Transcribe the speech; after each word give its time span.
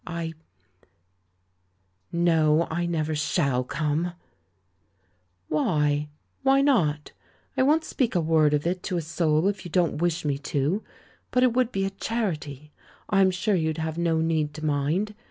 I 0.07 0.33
No, 2.11 2.65
I 2.71 2.87
never 2.87 3.13
shall 3.13 3.63
cornel" 3.63 4.13
"Why? 5.47 6.09
Why 6.41 6.61
not? 6.61 7.11
I 7.55 7.61
won't 7.61 7.83
speak 7.83 8.15
a 8.15 8.19
word 8.19 8.55
of 8.55 8.65
it 8.65 8.81
to 8.89 8.97
a 8.97 9.01
soul 9.03 9.47
if 9.47 9.63
you 9.63 9.69
don't 9.69 9.99
wish 10.01 10.25
me 10.25 10.39
to; 10.39 10.83
but 11.29 11.43
it 11.43 11.53
would 11.53 11.71
be 11.71 11.85
a 11.85 11.91
charity— 11.91 12.71
I'm 13.11 13.29
sure 13.29 13.53
you'd 13.53 13.77
have 13.77 13.99
no 13.99 14.21
need 14.21 14.55
to 14.55 14.65
mind. 14.65 15.13